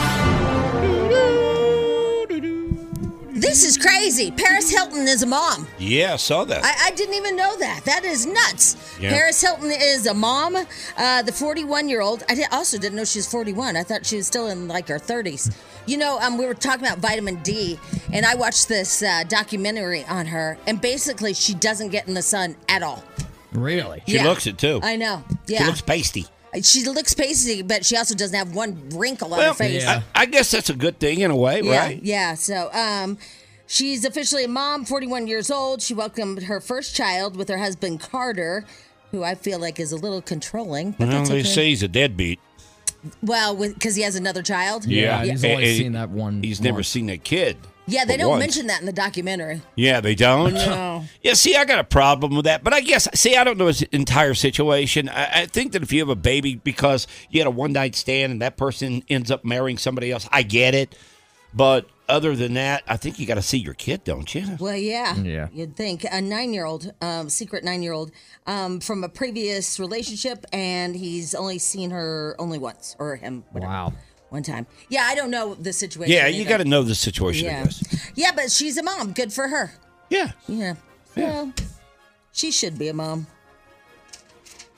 [3.40, 4.30] This is crazy.
[4.32, 5.66] Paris Hilton is a mom.
[5.78, 6.64] Yeah, I saw that.
[6.64, 7.82] I, I didn't even know that.
[7.84, 8.76] That is nuts.
[9.00, 9.10] Yeah.
[9.10, 10.56] Paris Hilton is a mom.
[10.96, 12.24] Uh, the 41 year old.
[12.28, 13.76] I did, also didn't know she was 41.
[13.76, 15.54] I thought she was still in like her 30s.
[15.86, 17.78] You know, um, we were talking about vitamin D,
[18.12, 22.22] and I watched this uh, documentary on her, and basically she doesn't get in the
[22.22, 23.04] sun at all.
[23.52, 24.02] Really?
[24.06, 24.24] she Yeah.
[24.26, 24.80] looks it too.
[24.82, 25.22] I know.
[25.46, 25.60] Yeah.
[25.60, 26.26] She looks pasty.
[26.62, 29.86] She looks pasty, but she also doesn't have one wrinkle on her face.
[29.86, 32.02] I, I guess that's a good thing in a way, yeah, right?
[32.02, 32.34] Yeah.
[32.34, 33.18] So, um,
[33.66, 35.82] she's officially a mom, 41 years old.
[35.82, 38.64] She welcomed her first child with her husband Carter,
[39.10, 40.92] who I feel like is a little controlling.
[40.92, 41.48] But Well, that's they okay.
[41.48, 42.40] say he's a deadbeat.
[43.22, 44.84] well, because he has another child.
[44.84, 45.32] Yeah, yeah.
[45.32, 46.42] he's only And- seen that one.
[46.42, 47.56] He's never seen a kid.
[47.88, 48.40] Yeah, they don't once.
[48.40, 49.62] mention that in the documentary.
[49.76, 50.54] Yeah, they don't.
[50.54, 51.04] No.
[51.22, 53.66] Yeah, see, I got a problem with that, but I guess see, I don't know
[53.66, 55.08] his entire situation.
[55.08, 57.94] I, I think that if you have a baby because you had a one night
[57.96, 60.96] stand and that person ends up marrying somebody else, I get it.
[61.54, 64.44] But other than that, I think you got to see your kid, don't you?
[64.60, 65.16] Well, yeah.
[65.16, 65.48] Yeah.
[65.52, 68.12] You'd think a nine-year-old, um, secret nine-year-old,
[68.46, 73.44] um, from a previous relationship, and he's only seen her only once, or him.
[73.52, 73.92] Whatever, Wow.
[74.30, 74.66] One time.
[74.90, 76.12] Yeah, I don't know the situation.
[76.12, 76.50] Yeah, you either.
[76.50, 77.48] got to know the situation.
[77.48, 77.64] I Yeah.
[77.64, 78.10] guess.
[78.14, 79.12] Yeah, but she's a mom.
[79.12, 79.72] Good for her.
[80.10, 80.32] Yeah.
[80.46, 80.74] Yeah.
[81.16, 81.52] Well,
[82.32, 83.26] she should be a mom.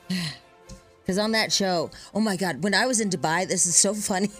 [1.03, 3.95] Because on that show, oh my God, when I was in Dubai, this is so
[4.11, 4.31] funny.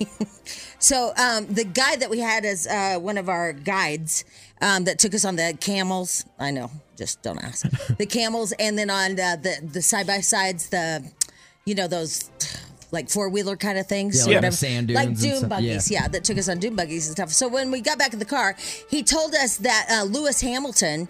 [0.79, 4.25] so, um, the guy that we had as uh, one of our guides
[4.61, 7.67] um, that took us on the camels, I know, just don't ask.
[7.99, 11.11] the camels, and then on the the, the side by sides, the,
[11.65, 12.31] you know, those
[12.93, 14.27] like four wheeler kind of things.
[14.27, 16.03] Yeah, like sand Like dunes and dune buggies, yeah.
[16.03, 17.31] yeah, that took us on dune buggies and stuff.
[17.31, 18.57] So when we got back in the car,
[18.89, 21.09] he told us that uh, Lewis Hamilton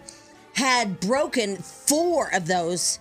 [0.54, 2.98] had broken four of those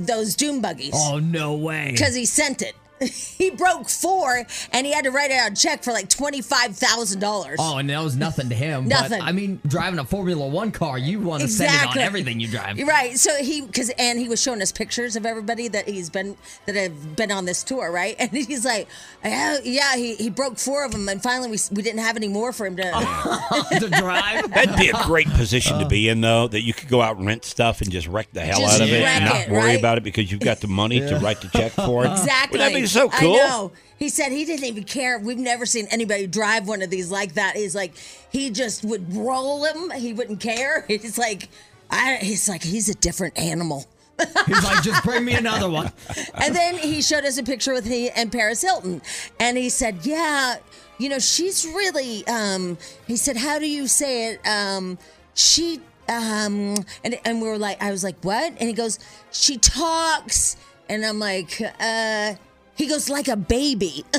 [0.00, 1.90] those dune buggies Oh no way!
[1.92, 2.74] because he sent it.
[3.38, 6.76] he broke four, and he had to write out a check for like twenty five
[6.76, 7.58] thousand dollars.
[7.60, 8.88] Oh, and that was nothing to him.
[8.88, 9.20] Nothing.
[9.20, 12.40] But, I mean, driving a Formula One car, you want to send it on everything
[12.40, 12.78] you drive.
[12.78, 13.18] Right.
[13.18, 16.36] So he because and he was showing us pictures of everybody that he's been
[16.66, 18.16] that have been on this tour, right?
[18.22, 18.88] And he's like,
[19.24, 22.28] yeah, yeah he, he broke four of them, and finally we we didn't have any
[22.28, 22.82] more for him to.
[23.80, 24.50] to drive.
[24.50, 27.26] That'd be a great position to be in, though, that you could go out and
[27.26, 29.60] rent stuff and just wreck the hell Just out of it and not it, worry
[29.62, 29.78] right?
[29.78, 32.10] about it because you've got the money to write the check for it.
[32.12, 32.58] Exactly.
[32.58, 33.34] Would that be so cool?
[33.34, 33.72] I know.
[33.98, 35.18] He said he didn't even care.
[35.18, 37.56] We've never seen anybody drive one of these like that.
[37.56, 37.92] He's like,
[38.30, 39.90] he just would roll him.
[39.90, 40.84] He wouldn't care.
[40.88, 41.48] He's like,
[41.88, 43.84] I, he's like, he's a different animal.
[44.46, 45.92] He's like, just bring me another one.
[46.34, 49.02] and then he showed us a picture with he and Paris Hilton,
[49.40, 50.56] and he said, "Yeah,
[50.98, 54.98] you know, she's really." Um, he said, "How do you say it?" Um,
[55.34, 58.98] she um, and and we were like, I was like, "What?" And he goes,
[59.32, 60.56] "She talks,"
[60.88, 62.34] and I'm like, "Uh."
[62.74, 64.04] He goes like a baby.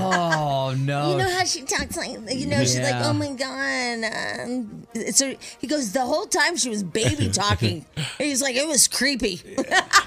[0.00, 1.12] Oh no!
[1.12, 4.04] You know how she talks like, you know, she's like, oh my god.
[4.40, 7.86] Um, so he goes the whole time she was baby talking.
[8.18, 9.40] He's like, it was creepy.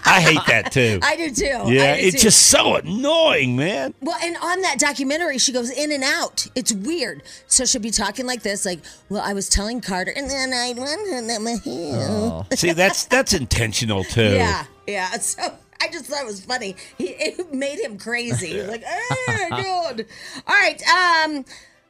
[0.06, 1.00] I hate that too.
[1.04, 1.46] I do too.
[1.46, 2.24] yeah, do it's too.
[2.24, 3.94] just so annoying, man.
[4.02, 6.48] Well, and on that documentary, she goes in and out.
[6.56, 7.24] It's weird.
[7.48, 8.80] So she'll be talking like this, like,
[9.10, 13.06] "Well, I was telling Carter, and then I went and then my heel." See, that's
[13.06, 14.34] that's intentional too.
[14.34, 15.12] Yeah, yeah.
[15.14, 16.76] So I just thought it was funny.
[16.98, 18.48] He, it made him crazy.
[18.48, 20.06] He like, "Oh, God."
[20.48, 20.82] All right.
[20.88, 21.46] Um,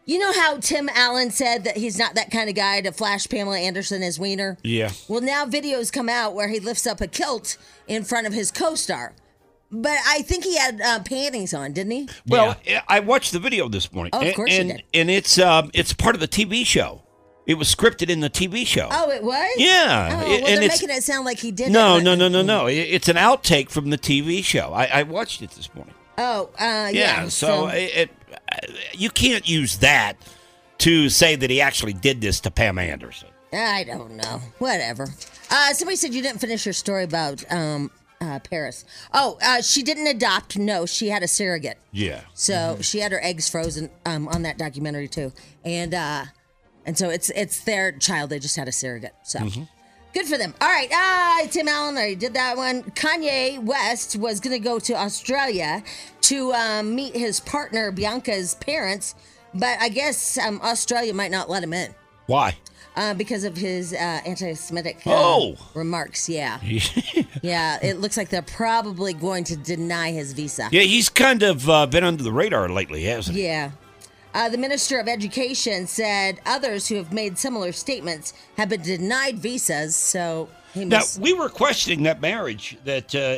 [0.06, 3.28] you know how Tim Allen said that he's not that kind of guy to flash
[3.28, 4.58] Pamela Anderson as wiener.
[4.64, 4.92] Yeah.
[5.08, 8.52] Well, now videos come out where he lifts up a kilt in front of his
[8.52, 9.14] co-star.
[9.72, 12.10] But I think he had uh, panties on, didn't he?
[12.28, 12.58] Well,
[12.90, 14.12] I watched the video this morning.
[14.14, 14.84] Oh, of and, course you and, did.
[14.94, 17.04] and it's um it's part of the TV show.
[17.48, 18.88] It was scripted in the TV show.
[18.92, 19.50] Oh, it was.
[19.58, 21.72] Yeah, Oh, and well, they're it's- making it sound like he did.
[21.72, 22.68] no, it, no, no, no, no.
[22.68, 24.74] It- It's an outtake from the TV show.
[24.74, 25.96] I, I watched it this morning.
[26.18, 27.24] Oh, uh, yeah.
[27.24, 28.10] Yeah, so, it, it,
[28.94, 30.14] you can't use that
[30.80, 33.30] to say that he actually did this to Pam Anderson.
[33.54, 34.42] I don't know.
[34.60, 35.10] Whatever.
[35.50, 38.86] Uh, somebody said you didn't finish your story about um, uh, Paris.
[39.14, 40.58] Oh, uh, she didn't adopt.
[40.58, 41.78] No, she had a surrogate.
[41.92, 42.22] Yeah.
[42.34, 45.34] So she had her eggs frozen um, on that documentary too,
[45.66, 46.26] and uh,
[46.86, 48.30] and so it's it's their child.
[48.30, 49.14] They just had a surrogate.
[49.24, 49.40] So.
[50.14, 50.54] Good for them.
[50.60, 50.90] All right.
[50.92, 52.84] Ah, Tim Allen already did that one.
[52.84, 55.84] Kanye West was going to go to Australia
[56.24, 59.16] to um, meet his partner Bianca's parents,
[59.54, 62.58] but I guess um, Australia might not let him in Why?
[62.98, 65.56] uh, because of his uh, anti-Semitic uh, Oh.
[65.76, 66.28] remarks.
[66.28, 66.60] Yeah,
[67.42, 67.80] yeah.
[67.82, 70.68] It looks like they're probably going to deny his visa.
[70.74, 73.44] Yeah, he's kind of uh, been under the radar lately, hasn't he?
[73.46, 73.72] Yeah.
[74.34, 79.40] Uh, the Minister of Education said others who have made similar statements have been denied
[79.40, 79.96] visas.
[79.96, 83.38] So he Now we were questioning that marriage that uh,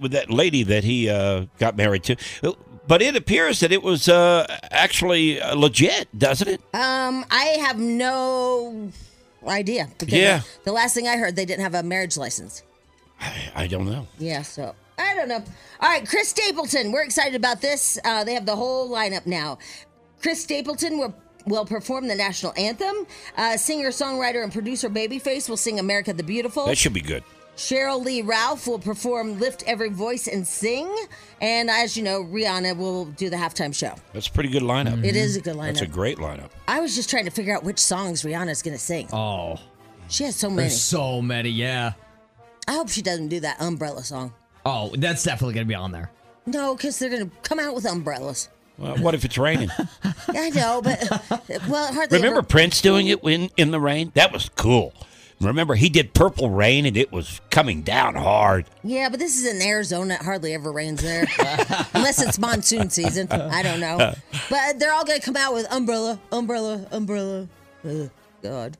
[0.00, 2.16] with that lady that he uh, got married to,
[2.88, 6.60] but it appears that it was uh, actually uh, legit, doesn't it?
[6.74, 8.90] um, I have no
[9.46, 9.88] idea.
[10.06, 10.40] Yeah.
[10.64, 12.62] The, last thing I heard, they didn't have a marriage license.
[13.54, 14.08] I don't know.
[14.18, 15.44] Yeah, so I don't know.
[15.80, 16.90] All right, Chris Stapleton.
[16.90, 17.98] We're excited about this.
[18.04, 19.58] Uh, they have the whole lineup now.
[20.22, 21.14] Chris Stapleton will,
[21.46, 23.06] will perform the national anthem.
[23.36, 26.66] Uh, Singer, songwriter, and producer Babyface will sing America the Beautiful.
[26.66, 27.24] That should be good.
[27.56, 30.88] Cheryl Lee Ralph will perform Lift Every Voice and Sing.
[31.42, 33.94] And as you know, Rihanna will do the halftime show.
[34.14, 35.04] That's a pretty good lineup.
[35.04, 35.66] It is a good lineup.
[35.74, 36.48] That's a great lineup.
[36.66, 39.08] I was just trying to figure out which songs Rihanna's going to sing.
[39.12, 39.58] Oh,
[40.08, 40.62] She has so many.
[40.62, 41.50] there's so many.
[41.50, 41.92] Yeah.
[42.66, 44.32] I hope she doesn't do that umbrella song.
[44.64, 46.10] Oh, that's definitely gonna be on there.
[46.46, 48.48] No, because they're going to come out with umbrellas.
[48.82, 49.70] Well, what if it's raining?
[50.28, 51.00] I know, but
[51.68, 54.10] well, hardly Remember ever- Prince doing it in, in the rain?
[54.14, 54.92] That was cool.
[55.40, 58.64] Remember he did Purple Rain and it was coming down hard.
[58.84, 60.14] Yeah, but this is in Arizona.
[60.14, 61.26] It hardly ever rains there,
[61.94, 63.26] unless it's monsoon season.
[63.30, 64.14] I don't know.
[64.50, 67.48] But they're all going to come out with umbrella, umbrella, umbrella.
[67.84, 68.10] Ugh,
[68.42, 68.76] God.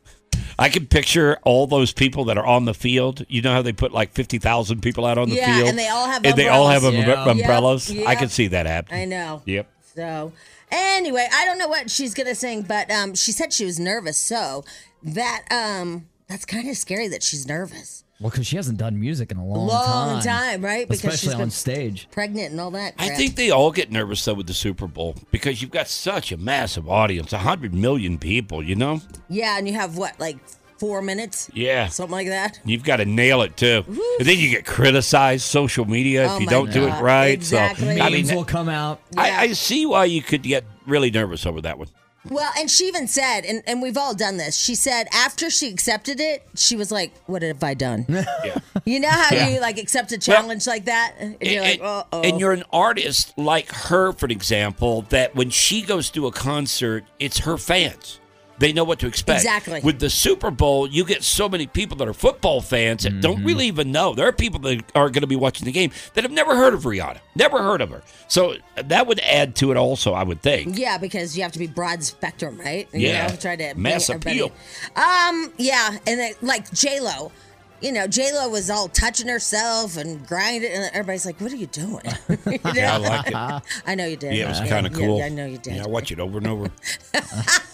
[0.59, 3.25] I can picture all those people that are on the field.
[3.29, 5.69] You know how they put like 50,000 people out on the Yeah, field?
[5.71, 7.27] and they all have And they all have umbrellas.
[7.27, 7.43] Um, yeah.
[7.45, 7.91] umbrellas.
[7.91, 9.01] Yep, I can see that happening.
[9.01, 9.43] I know.
[9.47, 9.69] Yep.
[9.95, 10.33] So,
[10.71, 14.17] anyway, I don't know what she's gonna sing, but um, she said she was nervous.
[14.17, 14.65] So
[15.03, 18.05] that um, that's kind of scary that she's nervous.
[18.23, 20.89] Well, because she hasn't done music in a long, Long time, right?
[20.89, 22.09] Because Especially she's on stage.
[22.13, 22.95] Pregnant and all that.
[22.97, 26.31] I think they all get nervous though with the Super Bowl because you've got such
[26.31, 29.01] a massive audience, 100 million people, you know?
[29.29, 30.39] Yeah, and you have what, like
[30.83, 31.49] four minutes?
[31.55, 31.87] Yeah.
[31.87, 32.59] Something like that.
[32.65, 33.85] You've got to nail it too.
[33.87, 37.27] And then you get criticized social media if Oh you don't do it right.
[37.29, 37.97] exactly.
[37.97, 39.01] So I mean Memes will come out.
[39.17, 41.87] I, I see why you could get really nervous over that one.
[42.29, 44.57] Well, and she even said, and, and we've all done this.
[44.57, 48.07] She said after she accepted it, she was like, "What have I done?"
[48.45, 48.59] Yeah.
[48.85, 49.49] You know how Yeah.
[49.49, 52.63] you like accept a challenge like that, and you're like, "Uh oh." and you're an
[52.73, 58.21] artist like her, for example, that when she goes to a concert, it's her fans.
[58.63, 59.41] They know what to expect.
[59.41, 59.81] Exactly.
[59.83, 63.43] With the Super Bowl, you get so many people that are football fans that don't
[63.43, 64.15] really even know.
[64.15, 66.73] There are people that are going to be watching the game that have never heard
[66.73, 68.03] of Rihanna, never heard of her.
[68.29, 70.79] So that would add to it also, I would think.
[70.79, 72.89] Yeah, because you have to be broad spectrum, right?
[72.93, 73.25] Yeah.
[73.27, 74.53] You know, try to Mass bring everybody- appeal.
[74.95, 77.33] Um, yeah, and then, like J Lo,
[77.81, 81.57] you know, J Lo was all touching herself and grinding, and everybody's like, "What are
[81.57, 82.03] you doing?"
[82.47, 83.09] You Yeah, I know?
[83.09, 83.83] like it.
[83.89, 84.35] I know you did.
[84.35, 85.19] Yeah, it was kind of cool.
[85.19, 85.75] Yeah, I know you did.
[85.75, 86.71] Yeah, I watch it over and over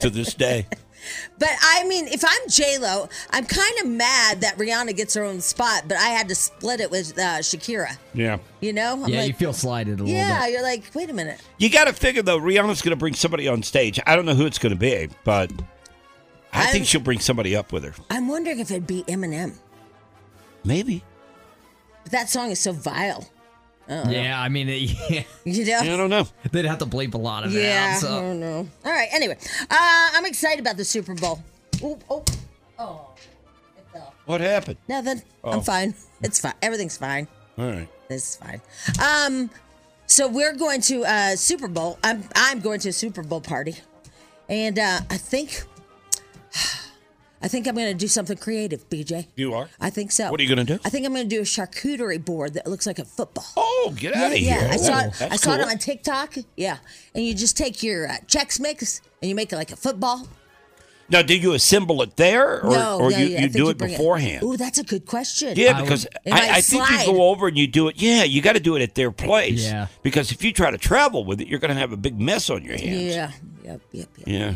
[0.00, 0.66] to this day.
[1.38, 5.22] But I mean, if I'm J Lo, I'm kind of mad that Rihanna gets her
[5.22, 7.96] own spot, but I had to split it with uh, Shakira.
[8.14, 8.38] Yeah.
[8.60, 9.04] You know?
[9.04, 10.44] I'm yeah, like, you feel slighted a little yeah.
[10.44, 10.52] bit.
[10.52, 11.40] You're like, wait a minute.
[11.58, 14.00] You got to figure though, Rihanna's going to bring somebody on stage.
[14.06, 15.52] I don't know who it's going to be, but
[16.52, 17.94] I I'm- think she'll bring somebody up with her.
[18.10, 19.54] I'm wondering if it'd be Eminem.
[20.64, 21.04] Maybe.
[22.02, 23.28] But that song is so vile.
[23.88, 24.68] Yeah, I mean,
[25.10, 25.78] yeah, You know?
[25.78, 26.26] I don't know.
[26.50, 28.00] they'd have to bleep a lot of it Yeah, out.
[28.00, 28.08] So.
[28.18, 28.68] I don't know.
[28.84, 29.08] All right.
[29.12, 29.36] Anyway,
[29.70, 31.42] uh, I'm excited about the Super Bowl.
[31.82, 32.24] Oh, oh,
[32.78, 33.00] oh.
[34.26, 34.76] What happened?
[34.88, 35.22] Nothing.
[35.44, 35.50] Oh.
[35.52, 35.94] I'm fine.
[36.20, 36.54] It's fine.
[36.60, 37.28] Everything's fine.
[37.56, 37.88] All right.
[38.08, 38.60] This is fine.
[39.00, 39.50] Um,
[40.06, 41.98] so we're going to uh, Super Bowl.
[42.02, 43.76] I'm I'm going to a Super Bowl party,
[44.48, 45.62] and uh, I think
[47.42, 49.26] I think I'm going to do something creative, BJ.
[49.36, 49.68] You are?
[49.80, 50.30] I think so.
[50.30, 50.78] What are you gonna do?
[50.84, 53.44] I think I'm going to do a charcuterie board that looks like a football.
[53.56, 54.48] Oh, get Yeah, out of here.
[54.48, 54.60] yeah.
[54.60, 54.70] here.
[54.72, 55.12] I saw Oh, it.
[55.18, 56.34] that's I saw it on TikTok.
[56.56, 56.78] Yeah,
[57.14, 60.26] and you just take your uh, Chex Mix and you make it like a football.
[61.08, 63.68] Now, do you assemble it there, or, no, or no, you, yeah, you think do
[63.68, 64.42] it bring beforehand?
[64.42, 65.52] Ooh, that's a good question.
[65.56, 67.94] Yeah, because It I, I think you go over and you do it.
[68.02, 69.62] Yeah, you got to do it at their place.
[69.64, 69.86] Yeah.
[70.02, 72.50] Because if you try to travel with it, you're going to have a big mess
[72.50, 73.14] on your hands.
[73.14, 73.30] Yeah.
[73.62, 73.80] Yep.
[73.92, 74.08] Yep.
[74.16, 74.26] Yep.
[74.26, 74.54] Yeah.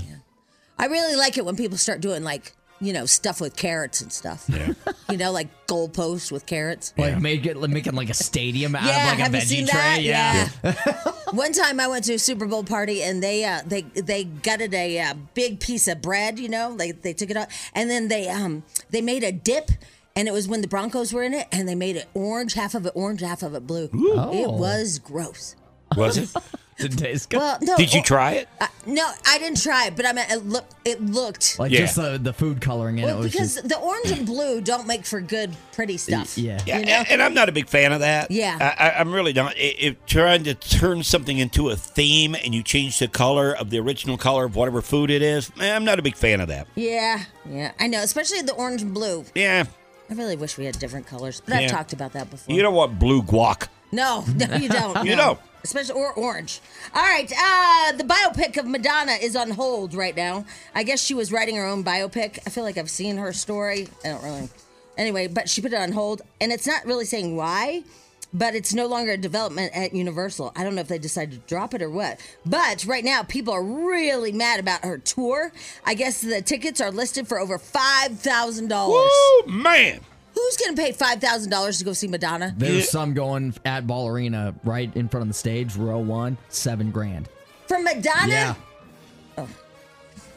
[0.76, 4.12] I really like it when people start doing like you know stuff with carrots and
[4.12, 4.44] stuff.
[4.48, 4.72] Yeah.
[5.10, 6.92] you know, like goalposts with carrots.
[6.96, 9.44] Like make it, making like a stadium out Yeah, of like a have you veggie
[9.44, 10.08] seen tray.
[10.08, 10.50] that?
[10.62, 11.12] Yeah.
[11.32, 14.72] One time I went to a Super Bowl party and they uh, they they gutted
[14.74, 16.38] a uh, big piece of bread.
[16.38, 19.70] You know, like they took it out and then they um they made a dip.
[20.16, 22.74] And it was when the Broncos were in it, and they made it orange, half
[22.74, 23.84] of it orange, half of it blue.
[23.84, 24.50] It Oh.
[24.50, 25.54] was gross.
[25.96, 26.28] Was it?
[26.82, 27.38] Didn't taste good.
[27.38, 27.76] Well, no.
[27.76, 28.48] Did you oh, try it?
[28.60, 31.58] uh, no, I didn't try it, but I mean, it look, it looked.
[31.58, 31.80] like Yeah.
[31.80, 34.86] just the, the food coloring in well, it because just the orange and blue don't
[34.86, 36.36] make for good, pretty stuff.
[36.38, 36.58] yeah.
[36.66, 36.92] Yeah, You know?
[36.92, 38.30] and- and I'm not a big fan of that.
[38.30, 38.56] Yeah.
[38.78, 39.52] I, I, I'm really not.
[39.56, 43.70] I- If trying to turn something into a theme and you change the color of
[43.70, 46.48] the original color of whatever food it is, eh, I'm not a big fan of
[46.48, 46.66] that.
[46.74, 49.24] Yeah, yeah, I know, especially the orange and blue.
[49.34, 49.64] Yeah,
[50.10, 51.60] I really wish we had different colors, but Yeah.
[51.66, 52.54] I've talked about that before.
[52.54, 53.68] you don't want blue guac.
[53.92, 55.04] No, no, you don't.
[55.04, 55.22] You no.
[55.24, 55.40] don't.
[55.62, 56.60] Especially or orange.
[56.94, 60.44] All right, uh, the biopic of Madonna is on hold right now.
[60.74, 62.38] I guess she was writing her own biopic.
[62.46, 63.88] I feel like I've seen her story.
[64.04, 64.48] I don't really.
[64.96, 67.84] Anyway, but she put it on hold, and it's not really saying why.
[68.32, 70.52] But it's no longer a development at Universal.
[70.54, 72.20] I don't know if they decided to drop it or what.
[72.46, 75.50] But right now, people are really mad about her tour.
[75.84, 79.10] I guess the tickets are listed for over five thousand dollars.
[79.46, 80.00] Woo, man.
[80.34, 82.54] Who's going to pay five thousand dollars to go see Madonna?
[82.56, 86.90] There's some going at Ball Arena right in front of the stage, row one, seven
[86.90, 87.28] grand.
[87.68, 88.28] For Madonna?
[88.28, 88.54] Yeah.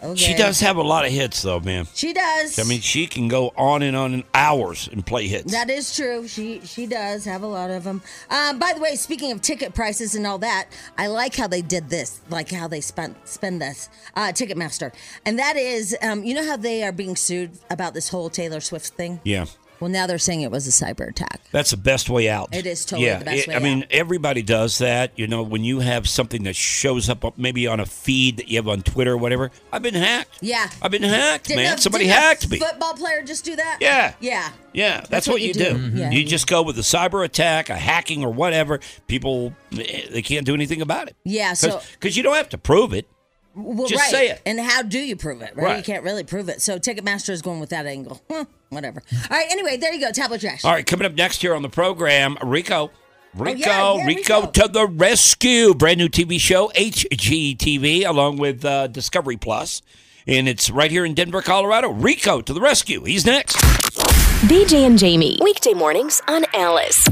[0.02, 0.16] Okay.
[0.16, 1.88] She does have a lot of hits, though, man.
[1.94, 2.60] She does.
[2.60, 5.54] I mean, she can go on and on in hours and play hits.
[5.54, 6.28] That is true.
[6.28, 8.02] She she does have a lot of them.
[8.30, 11.62] Um, by the way, speaking of ticket prices and all that, I like how they
[11.62, 14.94] did this, like how they spent spend this uh, Ticketmaster,
[15.26, 18.60] and that is, um, you know how they are being sued about this whole Taylor
[18.60, 19.22] Swift thing.
[19.24, 19.46] yeah.
[19.84, 21.42] Well, now they're saying it was a cyber attack.
[21.52, 22.56] That's the best way out.
[22.56, 25.12] It is totally yeah, the best it- way I mean, everybody does that.
[25.18, 28.60] You know, when you have something that shows up maybe on a feed that you
[28.60, 29.52] have on Twitter or whatever.
[29.74, 30.38] I've been hacked.
[30.40, 30.70] Yeah.
[30.82, 31.78] I've been hacked, Didn't man.
[31.78, 32.60] a- Somebody hacked me.
[32.60, 33.80] Football player just do that?
[33.82, 34.14] Yeah.
[34.22, 34.50] Yeah.
[34.72, 35.92] Yeah, that's, what, you do.
[35.94, 36.10] Yeah.
[36.12, 38.80] You just go with a cyber attack, a hacking, or whatever.
[39.08, 41.16] People, eh, they can't do anything about it.
[41.26, 41.54] Yeah.
[41.54, 43.06] So Because you don't have to prove it.
[43.56, 44.12] Well, Just right.
[44.12, 44.42] say it.
[44.46, 45.56] And how do you prove it?
[45.56, 45.64] Right?
[45.66, 45.78] Right.
[45.78, 46.62] You can't really prove it.
[46.62, 48.22] So Ticketmaster is going with that angle.
[48.70, 49.04] Whatever.
[49.14, 49.46] All right.
[49.52, 50.12] Anyway, there you go.
[50.12, 50.66] Tabloid trash.
[50.66, 52.90] All right, coming up next here on the program, Rico.
[53.36, 54.52] Rico, Oh, yeah, Rico, Rico.
[54.52, 55.74] to the rescue.
[55.74, 59.82] Brand new TV show, HGTV, along with uh, Discovery Plus.
[60.28, 61.90] And it's right here in Denver, Colorado.
[61.90, 63.04] Rico to the rescue.
[63.04, 63.58] He's next.
[64.48, 65.38] BJ and Jamie.
[65.42, 67.08] Weekday mornings on Alice.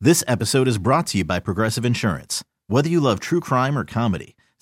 [0.00, 2.42] This episode is brought to you by Progressive Insurance.
[2.66, 4.34] Whether you love true crime or comedy,